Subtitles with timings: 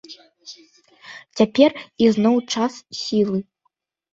[1.41, 1.71] Цяпер
[2.07, 2.73] ізноў час
[3.05, 3.39] сілы.